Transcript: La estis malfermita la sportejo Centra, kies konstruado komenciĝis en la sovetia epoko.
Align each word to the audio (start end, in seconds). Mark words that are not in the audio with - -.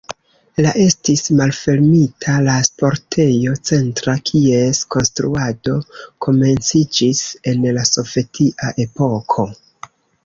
La 0.65 0.69
estis 0.83 1.19
malfermita 1.39 2.37
la 2.47 2.55
sportejo 2.67 3.53
Centra, 3.69 4.15
kies 4.31 4.79
konstruado 4.97 5.77
komenciĝis 6.29 7.23
en 7.53 7.69
la 7.81 7.85
sovetia 7.93 8.75
epoko. 8.87 9.47